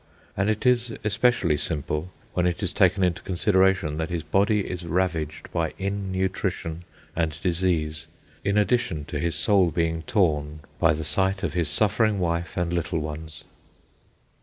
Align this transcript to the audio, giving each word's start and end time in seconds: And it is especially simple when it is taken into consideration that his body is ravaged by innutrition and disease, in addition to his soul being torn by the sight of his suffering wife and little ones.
And 0.35 0.49
it 0.49 0.65
is 0.65 0.91
especially 1.03 1.57
simple 1.57 2.11
when 2.33 2.47
it 2.47 2.63
is 2.63 2.73
taken 2.73 3.03
into 3.03 3.21
consideration 3.21 3.97
that 3.97 4.09
his 4.09 4.23
body 4.23 4.61
is 4.61 4.83
ravaged 4.83 5.47
by 5.51 5.75
innutrition 5.77 6.85
and 7.15 7.39
disease, 7.43 8.07
in 8.43 8.57
addition 8.57 9.05
to 9.05 9.19
his 9.19 9.35
soul 9.35 9.69
being 9.69 10.01
torn 10.01 10.61
by 10.79 10.93
the 10.93 11.03
sight 11.05 11.43
of 11.43 11.53
his 11.53 11.69
suffering 11.69 12.17
wife 12.19 12.57
and 12.57 12.73
little 12.73 12.97
ones. 12.97 13.43